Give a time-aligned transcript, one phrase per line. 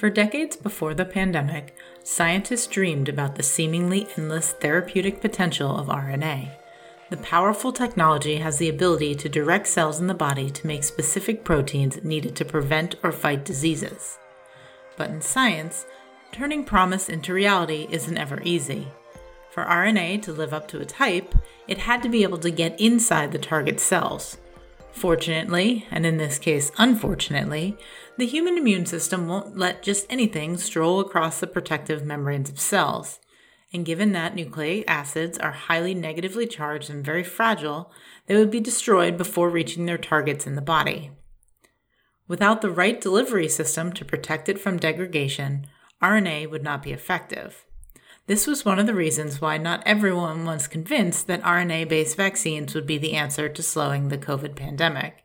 [0.00, 6.52] For decades before the pandemic, scientists dreamed about the seemingly endless therapeutic potential of RNA.
[7.10, 11.44] The powerful technology has the ability to direct cells in the body to make specific
[11.44, 14.18] proteins needed to prevent or fight diseases.
[14.96, 15.84] But in science,
[16.32, 18.88] turning promise into reality isn't ever easy.
[19.50, 21.34] For RNA to live up to its hype,
[21.68, 24.38] it had to be able to get inside the target cells.
[24.92, 27.76] Fortunately, and in this case unfortunately,
[28.18, 33.18] the human immune system won't let just anything stroll across the protective membranes of cells.
[33.72, 37.92] And given that nucleic acids are highly negatively charged and very fragile,
[38.26, 41.12] they would be destroyed before reaching their targets in the body.
[42.26, 45.66] Without the right delivery system to protect it from degradation,
[46.02, 47.64] RNA would not be effective.
[48.26, 52.74] This was one of the reasons why not everyone was convinced that RNA based vaccines
[52.74, 55.24] would be the answer to slowing the COVID pandemic.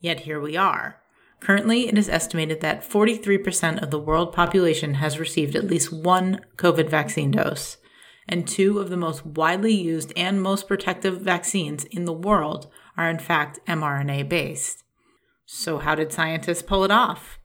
[0.00, 1.00] Yet here we are.
[1.40, 6.40] Currently, it is estimated that 43% of the world population has received at least one
[6.56, 7.76] COVID vaccine dose,
[8.28, 13.08] and two of the most widely used and most protective vaccines in the world are
[13.08, 14.82] in fact mRNA based.
[15.46, 17.38] So, how did scientists pull it off?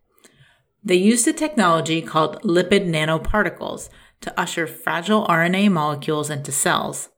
[0.83, 3.89] They used a technology called lipid nanoparticles
[4.23, 7.09] to usher fragile RNA molecules into cells.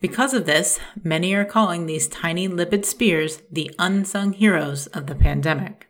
[0.00, 5.14] Because of this, many are calling these tiny lipid spears the unsung heroes of the
[5.14, 5.88] pandemic.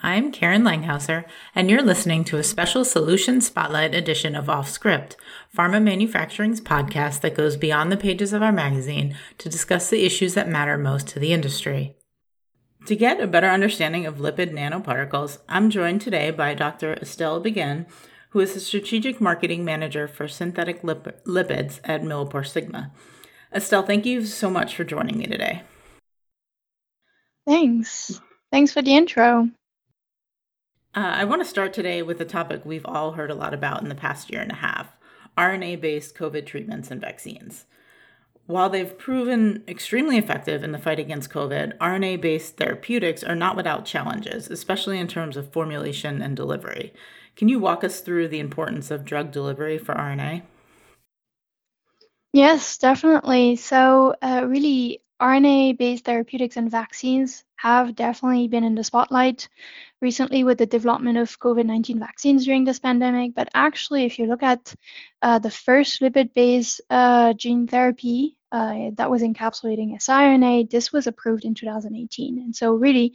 [0.00, 1.24] I'm Karen Langhauser,
[1.56, 5.16] and you're listening to a special Solution Spotlight edition of Off Script,
[5.56, 10.34] pharma manufacturing's podcast that goes beyond the pages of our magazine to discuss the issues
[10.34, 11.96] that matter most to the industry.
[12.86, 16.94] To get a better understanding of lipid nanoparticles, I'm joined today by Dr.
[16.94, 17.86] Estelle Begin,
[18.30, 22.90] who is the Strategic Marketing Manager for Synthetic Lip- Lipids at MilliporeSigma.
[23.52, 25.62] Estelle, thank you so much for joining me today.
[27.46, 28.20] Thanks.
[28.52, 29.48] Thanks for the intro.
[30.94, 33.82] Uh, I want to start today with a topic we've all heard a lot about
[33.82, 34.88] in the past year and a half
[35.36, 37.64] RNA based COVID treatments and vaccines.
[38.46, 43.56] While they've proven extremely effective in the fight against COVID, RNA based therapeutics are not
[43.56, 46.92] without challenges, especially in terms of formulation and delivery.
[47.38, 50.42] Can you walk us through the importance of drug delivery for RNA?
[52.32, 53.54] Yes, definitely.
[53.54, 59.48] So, uh, really, RNA based therapeutics and vaccines have definitely been in the spotlight
[60.00, 63.36] recently with the development of COVID 19 vaccines during this pandemic.
[63.36, 64.74] But actually, if you look at
[65.22, 70.70] uh, the first lipid based uh, gene therapy uh, that was encapsulating siRNA.
[70.70, 72.38] This was approved in 2018.
[72.38, 73.14] And so, really,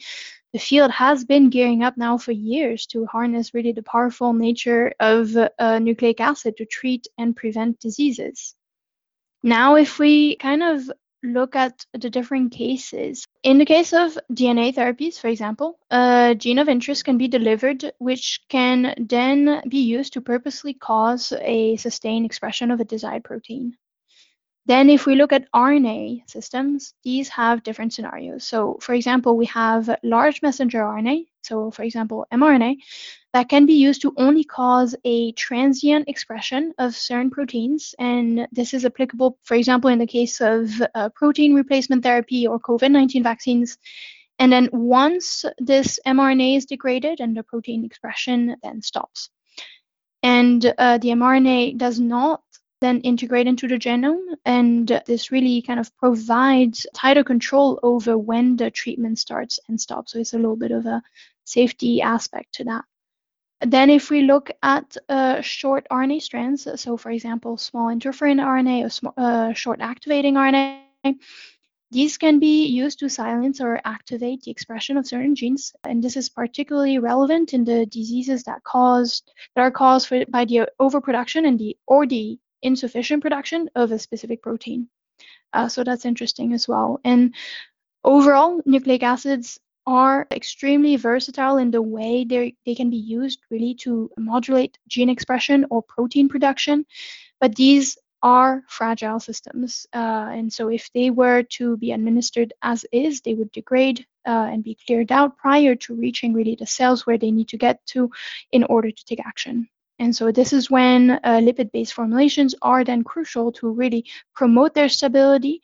[0.54, 4.94] the field has been gearing up now for years to harness really the powerful nature
[5.00, 8.56] of uh, nucleic acid to treat and prevent diseases.
[9.42, 10.90] Now, if we kind of
[11.24, 13.26] look at the different cases.
[13.44, 17.92] In the case of DNA therapies, for example, a gene of interest can be delivered,
[17.98, 23.78] which can then be used to purposely cause a sustained expression of a desired protein.
[24.66, 28.46] Then if we look at RNA systems, these have different scenarios.
[28.46, 32.78] So for example, we have large messenger RNA, so for example, mRNA,
[33.34, 37.94] that can be used to only cause a transient expression of certain proteins.
[38.00, 42.60] And this is applicable, for example, in the case of uh, protein replacement therapy or
[42.60, 43.78] COVID 19 vaccines.
[44.40, 49.30] And then once this mRNA is degraded and the protein expression then stops.
[50.22, 52.42] And uh, the mRNA does not
[52.84, 54.36] then integrate into the genome.
[54.46, 60.12] And this really kind of provides tighter control over when the treatment starts and stops.
[60.12, 61.02] So it's a little bit of a
[61.46, 62.84] safety aspect to that.
[63.66, 68.86] Then, if we look at uh, short RNA strands, so for example, small interferon RNA
[68.86, 71.16] or sm- uh, short activating RNA,
[71.92, 76.18] these can be used to silence or activate the expression of certain genes, and this
[76.18, 81.46] is particularly relevant in the diseases that caused that are caused for, by the overproduction
[81.46, 84.88] and the or the insufficient production of a specific protein.
[85.54, 87.00] Uh, so that's interesting as well.
[87.04, 87.36] And
[88.04, 93.76] overall, nucleic acids are extremely versatile in the way they they can be used really
[93.76, 96.86] to modulate gene expression or protein production.
[97.40, 99.86] But these are fragile systems.
[99.94, 104.48] Uh, and so if they were to be administered as is, they would degrade uh,
[104.50, 107.86] and be cleared out prior to reaching really the cells where they need to get
[107.86, 108.10] to
[108.54, 109.68] in order to take action.
[110.04, 114.04] And so this is when uh, lipid-based formulations are then crucial to really
[114.36, 115.62] promote their stability,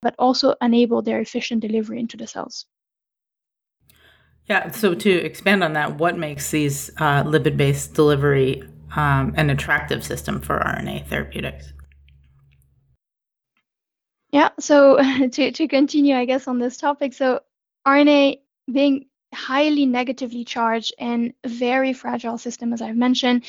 [0.00, 2.64] but also enable their efficient delivery into the cells.
[4.46, 8.62] Yeah, so to expand on that, what makes these uh, lipid based delivery
[8.96, 11.74] um, an attractive system for RNA therapeutics?
[14.30, 14.96] Yeah, so
[15.32, 17.40] to, to continue, I guess, on this topic, so
[17.86, 18.38] RNA
[18.72, 19.04] being
[19.34, 23.44] highly negatively charged and very fragile system, as I've mentioned.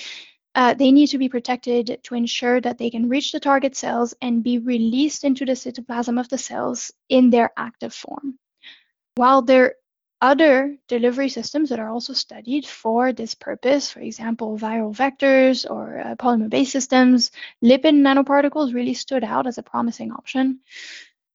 [0.56, 4.14] Uh, they need to be protected to ensure that they can reach the target cells
[4.22, 8.38] and be released into the cytoplasm of the cells in their active form.
[9.16, 9.74] While there are
[10.22, 16.00] other delivery systems that are also studied for this purpose, for example, viral vectors or
[16.00, 20.60] uh, polymer based systems, lipid nanoparticles really stood out as a promising option.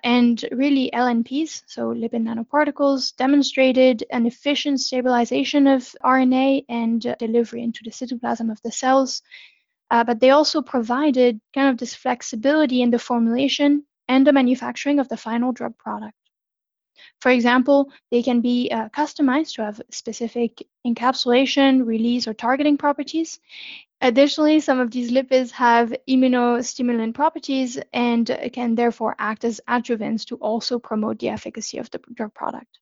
[0.04, 7.62] And really, LNPs, so lipid nanoparticles, demonstrated an efficient stabilization of RNA and uh, delivery
[7.62, 9.22] into the cytoplasm of the cells.
[9.90, 15.00] Uh, but they also provided kind of this flexibility in the formulation and the manufacturing
[15.00, 16.14] of the final drug product.
[17.20, 23.40] For example, they can be uh, customized to have specific encapsulation, release, or targeting properties.
[24.00, 30.36] Additionally, some of these lipids have immunostimulant properties and can therefore act as adjuvants to
[30.36, 32.78] also promote the efficacy of the drug product.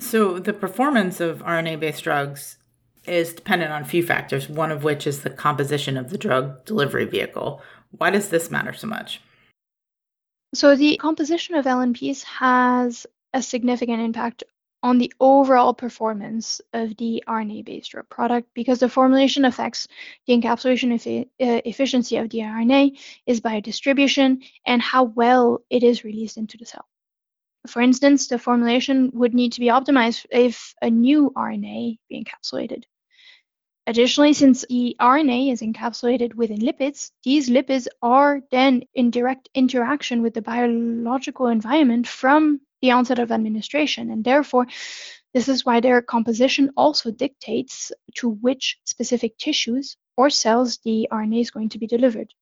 [0.00, 2.58] So, the performance of RNA based drugs
[3.06, 6.64] is dependent on a few factors, one of which is the composition of the drug
[6.64, 7.62] delivery vehicle.
[7.90, 9.20] Why does this matter so much?
[10.54, 14.44] So the composition of LNPs has a significant impact
[14.82, 19.86] on the overall performance of the RNA-based drug product because the formulation affects
[20.26, 20.92] the encapsulation
[21.22, 26.66] uh, efficiency of the RNA, its biodistribution, and how well it is released into the
[26.66, 26.86] cell.
[27.68, 32.82] For instance, the formulation would need to be optimized if a new RNA be encapsulated.
[33.86, 40.22] Additionally, since the RNA is encapsulated within lipids, these lipids are then in direct interaction
[40.22, 44.66] with the biological environment from the onset of administration, and therefore,
[45.32, 51.40] this is why their composition also dictates to which specific tissues or cells the RNA
[51.40, 52.34] is going to be delivered.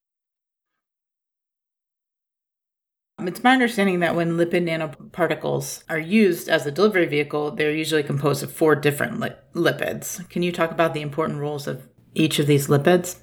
[3.19, 7.71] Um, it's my understanding that when lipid nanoparticles are used as a delivery vehicle, they're
[7.71, 10.27] usually composed of four different li- lipids.
[10.31, 13.19] Can you talk about the important roles of each of these lipids?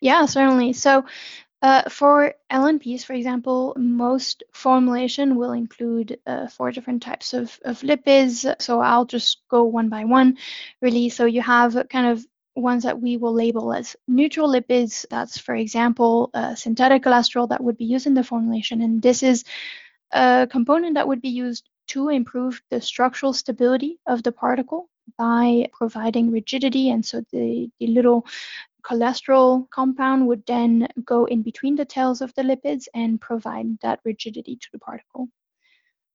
[0.00, 0.72] Yeah, certainly.
[0.74, 1.04] So,
[1.66, 7.80] uh, for LNPs, for example, most formulation will include uh, four different types of, of
[7.80, 8.46] lipids.
[8.62, 10.38] So I'll just go one by one,
[10.80, 11.08] really.
[11.08, 12.24] So you have kind of
[12.54, 15.06] ones that we will label as neutral lipids.
[15.10, 18.80] That's, for example, synthetic cholesterol that would be used in the formulation.
[18.80, 19.42] And this is
[20.12, 25.66] a component that would be used to improve the structural stability of the particle by
[25.72, 26.90] providing rigidity.
[26.90, 28.24] And so the, the little
[28.86, 34.00] cholesterol compound would then go in between the tails of the lipids and provide that
[34.04, 35.28] rigidity to the particle.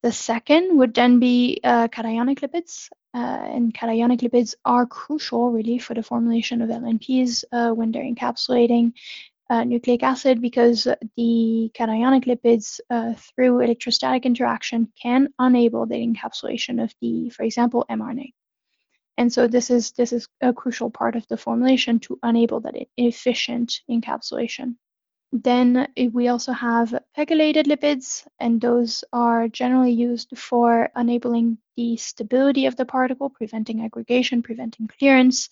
[0.04, 5.78] The second would then be uh, cationic lipids, uh, and cationic lipids are crucial really
[5.78, 8.94] for the formulation of LNPs uh, when they're encapsulating
[9.52, 10.86] uh, nucleic acid because
[11.18, 17.86] the cationic lipids uh, through electrostatic interaction can enable the encapsulation of the, for example,
[17.90, 18.32] mRNA.
[19.22, 22.74] And so this is this is a crucial part of the formulation to enable that
[22.98, 24.78] efficient encapsulation.
[25.32, 32.66] Then we also have pegylated lipids, and those are generally used for enabling the stability
[32.66, 35.50] of the particle, preventing aggregation, preventing clearance.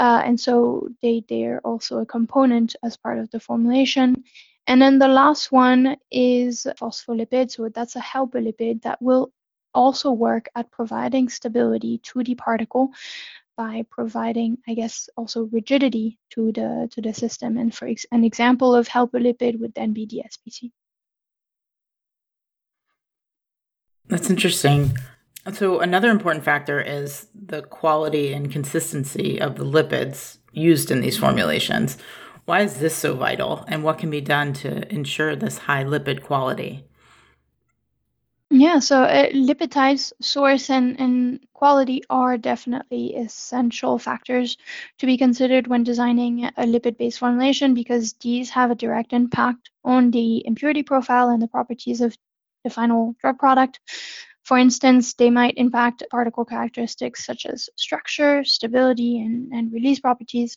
[0.00, 4.24] Uh, and so they, they are also a component as part of the formulation.
[4.66, 7.50] And then the last one is phospholipid.
[7.50, 9.32] So that's a helper lipid that will
[9.76, 12.90] also work at providing stability to the particle
[13.56, 17.56] by providing, I guess, also rigidity to the to the system.
[17.56, 20.72] And for ex- an example of helper lipid would then be the SPC.
[24.08, 24.96] That's interesting.
[25.52, 31.18] So another important factor is the quality and consistency of the lipids used in these
[31.18, 31.98] formulations.
[32.46, 36.22] Why is this so vital, and what can be done to ensure this high lipid
[36.22, 36.84] quality?
[38.50, 44.56] Yeah, so uh, lipid source, and, and quality are definitely essential factors
[44.98, 49.70] to be considered when designing a lipid based formulation because these have a direct impact
[49.84, 52.16] on the impurity profile and the properties of
[52.62, 53.80] the final drug product.
[54.44, 60.56] For instance, they might impact particle characteristics such as structure, stability, and, and release properties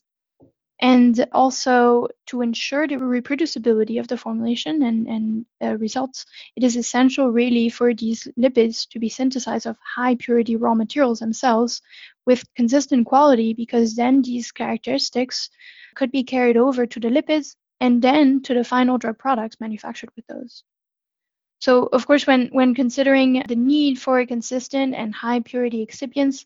[0.81, 6.77] and also to ensure the reproducibility of the formulation and, and uh, results, it is
[6.77, 11.81] essential really for these lipids to be synthesized of high purity raw materials themselves
[12.25, 15.49] with consistent quality because then these characteristics
[15.95, 20.09] could be carried over to the lipids and then to the final drug products manufactured
[20.15, 20.63] with those.
[21.59, 26.45] So, of course, when, when considering the need for a consistent and high purity excipients,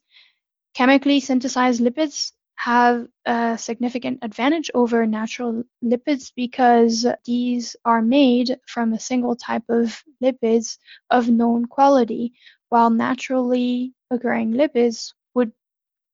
[0.73, 8.93] chemically synthesized lipids have a significant advantage over natural lipids because these are made from
[8.93, 10.77] a single type of lipids
[11.09, 12.33] of known quality,
[12.69, 15.51] while naturally occurring lipids would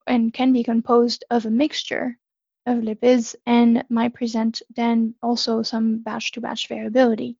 [0.07, 2.17] and can be composed of a mixture
[2.65, 7.37] of lipids and might present then also some batch to batch variability.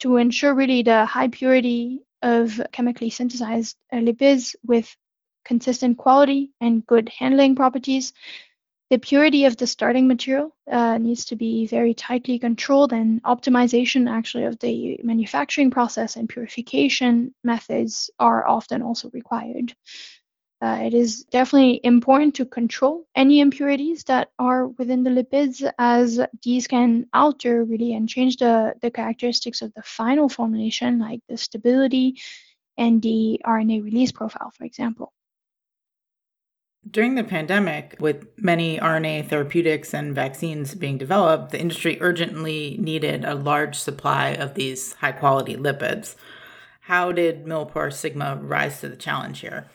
[0.00, 4.96] To ensure really the high purity of chemically synthesized lipids with
[5.44, 8.12] consistent quality and good handling properties.
[8.90, 14.10] The purity of the starting material uh, needs to be very tightly controlled, and optimization
[14.10, 19.74] actually of the manufacturing process and purification methods are often also required.
[20.62, 26.20] Uh, it is definitely important to control any impurities that are within the lipids, as
[26.42, 31.36] these can alter really and change the, the characteristics of the final formulation, like the
[31.36, 32.20] stability
[32.76, 35.14] and the RNA release profile, for example.
[36.88, 43.24] During the pandemic, with many RNA therapeutics and vaccines being developed, the industry urgently needed
[43.24, 46.16] a large supply of these high quality lipids.
[46.80, 49.70] How did Millipore Sigma rise to the challenge here?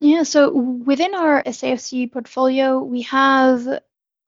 [0.00, 3.80] Yeah, so within our SAFC portfolio, we have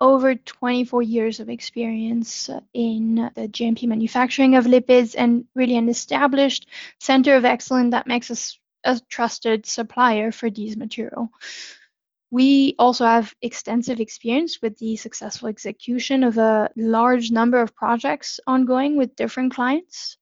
[0.03, 6.67] over 24 years of experience in the GMP manufacturing of lipids and really an established
[6.99, 11.31] center of excellence that makes us a trusted supplier for these material.
[12.31, 18.41] We also have extensive experience with the successful execution of a large number of projects
[18.47, 20.17] ongoing with different clients.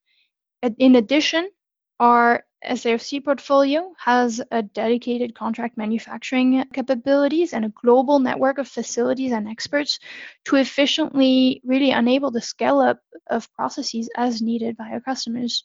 [0.78, 1.48] In addition,
[2.00, 9.32] our SAFC portfolio has a dedicated contract manufacturing capabilities and a global network of facilities
[9.32, 9.98] and experts
[10.44, 15.64] to efficiently really enable the scale up of processes as needed by our customers.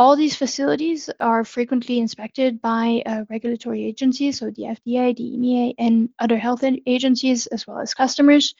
[0.00, 5.74] All these facilities are frequently inspected by uh, regulatory agencies, so the FDA, the EMA,
[5.76, 8.54] and other health agencies, as well as customers.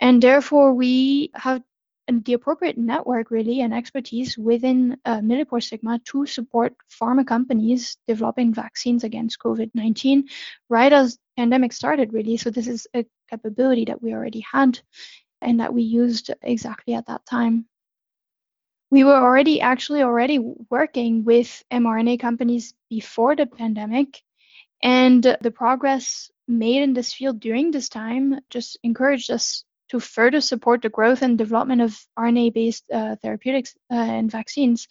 [0.00, 1.62] And therefore, we have
[2.08, 8.52] the appropriate network, really, and expertise within uh, Millipore Sigma to support pharma companies developing
[8.52, 10.24] vaccines against COVID 19
[10.68, 12.36] right as the pandemic started, really.
[12.36, 14.80] So, this is a capability that we already had
[15.40, 17.66] and that we used exactly at that time
[18.94, 20.38] we were already actually already
[20.70, 24.22] working with mRNA companies before the pandemic,
[24.84, 30.40] and the progress made in this field during this time just encouraged us to further
[30.40, 34.86] support the growth and development of RNA-based uh, therapeutics uh, and vaccines.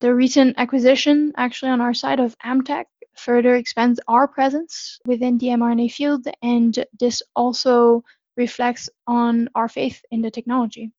[0.00, 2.86] The recent acquisition, actually on our side of Amtech,
[3.16, 8.02] further expands our presence within the mRNA field, and this also
[8.38, 10.90] reflects on our faith in the technology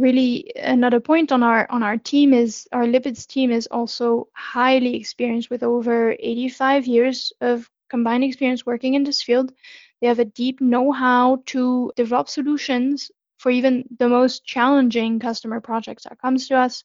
[0.00, 4.96] really another point on our on our team is our lipids team is also highly
[4.96, 9.52] experienced with over 85 years of combined experience working in this field.
[10.00, 16.04] They have a deep know-how to develop solutions for even the most challenging customer projects
[16.04, 16.84] that comes to us.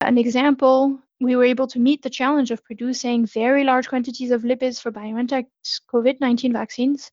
[0.00, 4.42] An example we were able to meet the challenge of producing very large quantities of
[4.42, 7.12] lipids for BioNTech's COVID-19 vaccines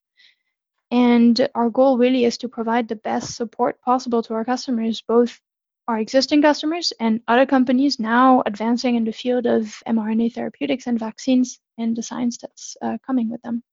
[0.91, 5.39] and our goal really is to provide the best support possible to our customers, both
[5.87, 10.99] our existing customers and other companies now advancing in the field of mRNA therapeutics and
[10.99, 13.63] vaccines and the science that's uh, coming with them.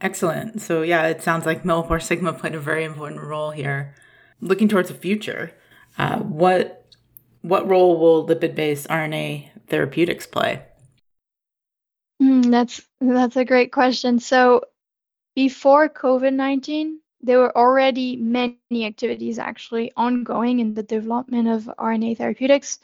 [0.00, 0.60] Excellent.
[0.60, 3.94] So, yeah, it sounds like Millipore Sigma played a very important role here.
[4.40, 5.52] Looking towards the future,
[5.96, 6.84] uh, what
[7.40, 10.62] what role will lipid-based RNA therapeutics play?
[12.20, 14.18] Mm, that's that's a great question.
[14.18, 14.64] So,
[15.34, 22.78] before COVID-19, there were already many activities actually ongoing in the development of RNA therapeutics.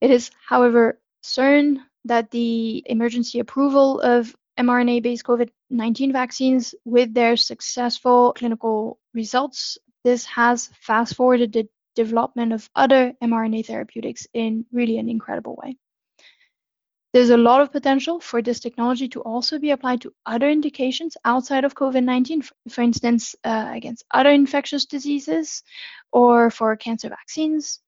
[0.00, 8.32] It is, however, certain that the emergency approval of mRNA-based COVID-19 vaccines with their successful
[8.32, 15.58] clinical results, this has fast-forwarded the development of other mRNA therapeutics in really an incredible
[15.62, 15.76] way.
[17.12, 21.16] There's a lot of potential for this technology to also be applied to other indications
[21.24, 25.62] outside of COVID 19, for instance, uh, against other infectious diseases
[26.12, 27.80] or for cancer vaccines.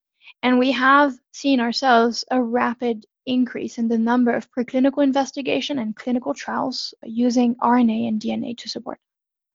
[0.42, 5.94] And we have seen ourselves a rapid increase in the number of preclinical investigation and
[5.94, 8.98] clinical trials using RNA and DNA to support.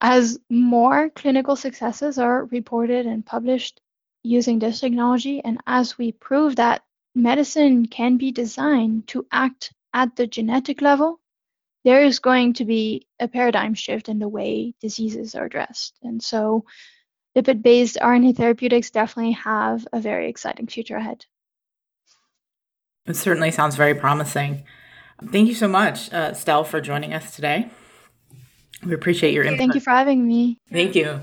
[0.01, 3.79] As more clinical successes are reported and published
[4.21, 6.83] using this technology, and as we prove that
[7.15, 11.19] medicine can be designed to act at the genetic level,
[11.83, 15.97] there is going to be a paradigm shift in the way diseases are addressed.
[16.01, 16.65] And so
[17.37, 21.25] lipid based RNA therapeutics definitely have a very exciting future ahead.
[23.05, 24.63] It certainly sounds very promising.
[25.31, 27.69] Thank you so much, uh, Stell, for joining us today.
[28.85, 29.59] We appreciate your input.
[29.59, 30.59] Thank you for having me.
[30.71, 31.21] Thank you.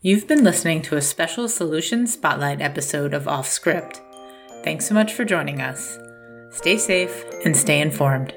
[0.00, 4.00] You've been listening to a special Solution Spotlight episode of Off Script.
[4.62, 5.98] Thanks so much for joining us.
[6.50, 8.34] Stay safe and stay informed.